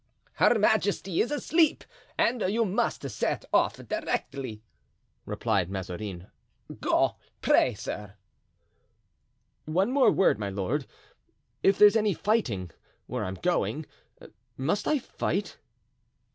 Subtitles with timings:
[0.37, 1.83] "Her majesty is asleep
[2.17, 4.63] and you must set off directly,"
[5.27, 6.25] replied Mazarin;
[6.79, 8.15] "go, pray, sir——"
[9.65, 10.87] "One word more, my lord;
[11.61, 12.71] if there's any fighting
[13.05, 13.85] where I'm going,
[14.57, 15.59] must I fight?"